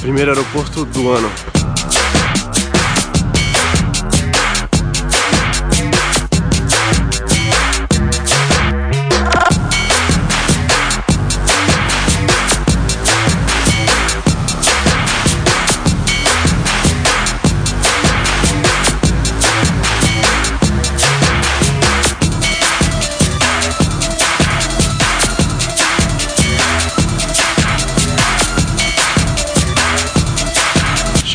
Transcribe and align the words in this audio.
Primeiro 0.00 0.30
aeroporto 0.30 0.86
do 0.86 1.10
ano. 1.10 1.59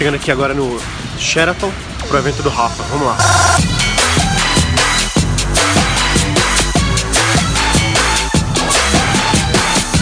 Chegando 0.05 0.21
aqui 0.21 0.31
agora 0.31 0.53
no 0.53 0.79
Sheraton 1.17 1.71
pro 2.07 2.19
evento 2.19 2.43
do 2.43 2.49
Rafa. 2.49 2.83
Vamos 2.83 3.07
lá. 3.07 3.17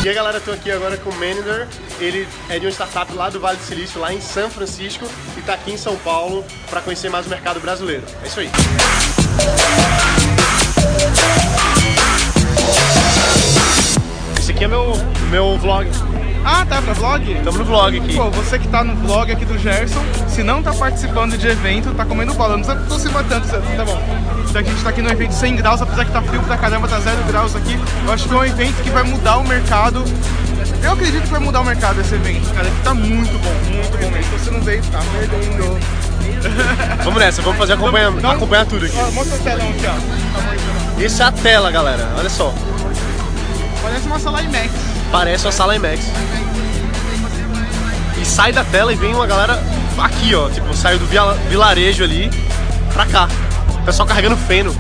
E 0.04 0.10
aí 0.10 0.14
galera, 0.14 0.42
tô 0.42 0.52
aqui 0.52 0.70
agora 0.72 0.98
com 0.98 1.10
o 1.10 1.14
Manager. 1.14 1.70
Ele 2.02 2.28
é 2.50 2.60
de 2.60 2.66
uma 2.66 2.72
startup 2.74 3.14
lá 3.14 3.30
do 3.30 3.40
Vale 3.40 3.56
do 3.56 3.64
Silício, 3.64 4.02
lá 4.02 4.14
em 4.14 4.20
São 4.20 4.50
Francisco, 4.50 5.08
e 5.38 5.42
tá 5.42 5.54
aqui 5.54 5.72
em 5.72 5.78
São 5.78 5.96
Paulo 5.96 6.44
para 6.70 6.82
conhecer 6.82 7.10
mais 7.10 7.26
o 7.26 7.30
mercado 7.30 7.62
brasileiro. 7.62 8.04
É 8.22 8.28
isso 8.28 8.42
aí. 8.42 8.52
Esse 14.38 14.52
aqui 14.52 14.66
é 14.66 14.68
meu, 14.68 14.92
meu 15.30 15.58
vlog. 15.58 15.88
Ah, 16.46 16.66
tá 16.66 16.82
pra 16.82 16.94
vlog? 16.94 17.32
Estamos 17.32 17.60
no 17.60 17.66
vlog 17.66 17.98
aqui. 17.98 18.16
Pô, 18.16 18.30
você 18.32 18.60
que 18.60 18.68
tá 18.68 18.84
no 18.84 18.96
vlog 18.96 19.32
aqui 19.32 19.46
do 19.46 19.58
Gerson, 19.58 20.02
se 20.28 20.44
não 20.44 20.62
tá 20.62 20.74
participando 20.74 21.38
de 21.38 21.48
evento, 21.48 21.94
tá 21.96 22.04
comendo 22.06 22.34
bola. 22.34 22.58
Não 22.58 22.64
precisa 22.64 22.84
aproximar 22.84 23.24
tanto, 23.26 23.48
tá 23.48 23.86
bom. 23.86 24.02
Então 24.50 24.62
a 24.62 24.64
gente 24.64 24.84
tá 24.84 24.90
aqui 24.90 25.02
no 25.02 25.10
evento 25.10 25.32
100 25.34 25.56
graus, 25.56 25.82
apesar 25.82 26.06
que 26.06 26.12
tá 26.12 26.22
frio 26.22 26.42
pra 26.44 26.58
caramba, 26.58 26.88
tá 26.88 27.00
0 27.00 27.24
graus 27.28 27.56
aqui. 27.56 27.80
Eu 28.06 28.12
acho 28.12 28.28
que 28.28 28.34
é 28.34 28.38
um 28.38 28.46
evento 28.46 28.84
que 28.84 28.90
vai 28.90 29.04
mudar 29.04 29.38
o 29.38 29.48
mercado. 29.48 30.04
Eu 30.84 30.92
acredito 30.92 31.24
que 31.24 31.30
vai 31.30 31.40
mudar 31.40 31.62
o 31.62 31.66
mercado 31.66 32.02
esse 32.02 32.14
evento, 32.14 32.54
cara. 32.54 32.68
Aqui 32.68 32.82
tá 32.84 32.94
muito 32.94 33.32
bom, 33.40 33.54
muito 33.74 33.98
bom 33.98 34.10
mesmo. 34.12 34.38
Se 34.38 34.46
você 34.46 34.52
não 34.52 34.62
veio, 34.62 34.82
tá 34.92 35.00
perdendo. 35.18 35.80
Vamos 37.06 37.20
nessa, 37.20 37.42
vamos 37.42 37.58
fazer 37.58 37.74
acompanhar, 37.74 38.12
Não- 38.12 38.32
acompanhar 38.32 38.66
tudo 38.66 38.86
aqui. 38.86 38.96
Ó, 38.98 39.12
mostra 39.12 39.38
o 39.38 39.40
telão 39.40 39.70
aqui, 39.70 39.86
ó. 39.88 41.02
Essa 41.02 41.24
é 41.24 41.26
a 41.28 41.32
tela, 41.32 41.72
galera. 41.72 42.10
Olha 42.18 42.30
só. 42.30 42.54
Parece 43.82 44.06
uma 44.08 44.20
sala 44.20 44.42
IMAX. 44.42 44.72
Parece 45.14 45.46
uma 45.46 45.52
sala 45.52 45.76
IMAX. 45.76 46.12
E 48.20 48.26
sai 48.26 48.52
da 48.52 48.64
tela 48.64 48.92
e 48.92 48.96
vem 48.96 49.14
uma 49.14 49.28
galera 49.28 49.62
aqui, 49.98 50.34
ó. 50.34 50.50
Tipo, 50.50 50.74
saiu 50.74 50.98
do 50.98 51.06
vila- 51.06 51.36
vilarejo 51.50 52.04
ali 52.04 52.32
pra 52.92 53.06
cá. 53.06 53.28
O 53.82 53.86
pessoal 53.86 54.08
carregando 54.08 54.36
feno. 54.36 54.74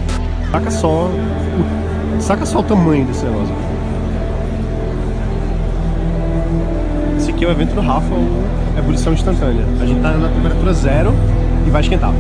Saca 0.52 0.72
só 0.72 0.88
o, 0.88 2.20
saca 2.20 2.46
só 2.48 2.60
o 2.60 2.64
tamanho 2.64 3.06
desse 3.06 3.24
negócio. 3.26 3.56
Esse 7.20 7.30
aqui 7.30 7.46
é 7.46 7.48
o 7.48 7.52
evento 7.52 7.76
do 7.76 7.82
Rafa, 7.82 8.14
o 8.14 8.44
ebulição 8.78 9.14
instantânea. 9.14 9.64
A 9.82 9.86
gente 9.86 10.02
tá 10.02 10.10
na 10.12 10.30
temperatura 10.30 10.74
zero 10.74 11.14
e 11.68 11.70
vai 11.70 11.82
esquentar. 11.82 12.12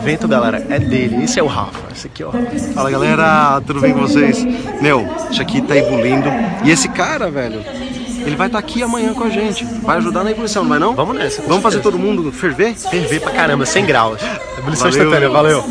O 0.00 0.02
evento, 0.02 0.26
galera, 0.26 0.64
é 0.70 0.78
dele. 0.78 1.24
Esse 1.24 1.38
é 1.38 1.42
o 1.42 1.46
Rafa. 1.46 1.78
Esse 1.92 2.06
aqui 2.06 2.22
é 2.22 2.26
o 2.26 2.30
Rafa. 2.30 2.58
Fala 2.72 2.90
galera, 2.90 3.60
tudo 3.66 3.82
bem 3.82 3.92
com 3.92 4.00
vocês? 4.00 4.42
Meu, 4.80 5.06
isso 5.30 5.42
aqui 5.42 5.60
tá 5.60 5.76
evoluindo. 5.76 6.26
E 6.64 6.70
esse 6.70 6.88
cara, 6.88 7.30
velho, 7.30 7.62
ele 8.24 8.34
vai 8.34 8.46
estar 8.46 8.58
aqui 8.58 8.82
amanhã 8.82 9.12
com 9.12 9.24
a 9.24 9.28
gente. 9.28 9.62
Vai 9.82 9.98
ajudar 9.98 10.24
na 10.24 10.30
evolução, 10.30 10.62
não 10.62 10.70
vai 10.70 10.78
não? 10.78 10.94
Vamos 10.94 11.14
nessa. 11.14 11.42
Vamos 11.42 11.62
fazer 11.62 11.80
todo 11.80 11.98
mundo 11.98 12.32
ferver? 12.32 12.74
Ferver 12.76 13.20
pra 13.20 13.30
caramba, 13.30 13.66
100 13.66 13.84
graus. 13.84 14.22
Ebulição 14.56 14.90
Valeu. 14.90 15.04
instantânea, 15.04 15.28
valeu. 15.28 15.64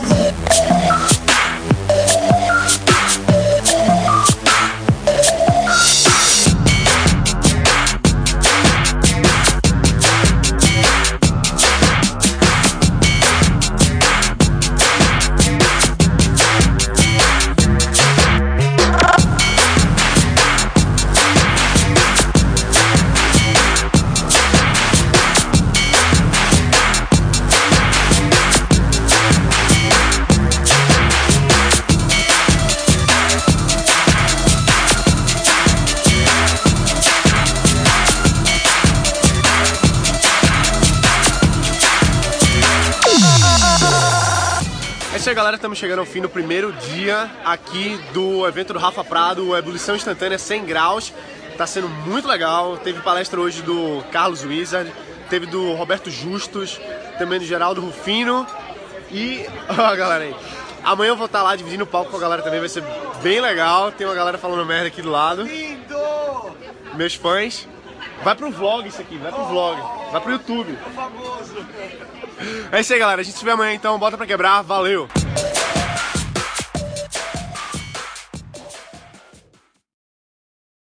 Isso 45.30 45.34
aí, 45.34 45.36
galera. 45.36 45.58
Estamos 45.58 45.78
chegando 45.78 46.00
ao 46.00 46.06
fim 46.08 46.22
do 46.22 46.30
primeiro 46.30 46.74
dia 46.74 47.30
aqui 47.46 48.00
do 48.14 48.48
evento 48.48 48.74
do 48.74 48.80
Rafa 48.80 49.04
Prado, 49.04 49.56
Ebulição 49.56 49.96
Instantânea 49.96 50.40
100 50.40 50.66
Graus. 50.66 51.14
Tá 51.56 51.68
sendo 51.68 51.88
muito 51.88 52.28
legal. 52.28 52.78
Teve 52.78 53.00
palestra 53.02 53.40
hoje 53.40 53.62
do 53.62 54.04
Carlos 54.12 54.44
Wizard, 54.44 54.92
teve 55.30 55.46
do 55.46 55.74
Roberto 55.74 56.10
Justus, 56.10 56.82
também 57.20 57.38
do 57.38 57.46
Geraldo 57.46 57.80
Rufino. 57.80 58.48
E, 59.12 59.46
ó, 59.70 59.96
galera 59.96 60.24
aí. 60.24 60.36
Amanhã 60.84 61.10
eu 61.10 61.16
vou 61.16 61.28
estar 61.28 61.44
lá 61.44 61.56
dividindo 61.56 61.84
o 61.84 61.88
palco 61.88 62.10
com 62.10 62.18
a 62.18 62.22
galera 62.22 62.42
também, 62.42 62.60
vai 62.60 62.70
ser 62.70 62.84
bem 63.22 63.40
legal. 63.40 63.92
Tem 63.92 64.08
uma 64.08 64.16
galera 64.16 64.40
falando 64.40 64.66
merda 64.66 64.88
aqui 64.88 65.02
do 65.02 65.12
lado. 65.12 65.44
Lindo! 65.44 66.56
Meus 66.96 67.14
fãs. 67.14 67.68
Vai 68.24 68.34
pro 68.34 68.50
vlog 68.50 68.88
isso 68.88 69.00
aqui, 69.00 69.18
vai 69.18 69.32
pro 69.32 69.46
vlog. 69.46 69.80
Vai 70.12 70.22
pro 70.22 70.32
YouTube. 70.32 70.76
É 72.72 72.80
isso 72.80 72.94
aí, 72.94 73.00
galera. 73.00 73.22
A 73.22 73.24
gente 73.24 73.38
se 73.38 73.46
vê 73.46 73.52
amanhã 73.52 73.74
então. 73.74 74.00
Bota 74.00 74.18
pra 74.18 74.26
quebrar. 74.26 74.62
Valeu! 74.62 75.08